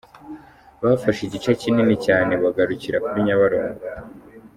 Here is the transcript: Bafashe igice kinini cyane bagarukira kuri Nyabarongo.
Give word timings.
Bafashe 0.83 1.21
igice 1.23 1.51
kinini 1.61 1.95
cyane 2.05 2.33
bagarukira 2.43 2.97
kuri 3.05 3.19
Nyabarongo. 3.25 3.85